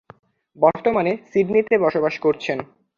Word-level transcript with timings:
বর্তমানে 0.57 1.11
সিডনিতে 1.31 1.75
বসবাস 1.77 2.15
করছেন। 2.19 2.57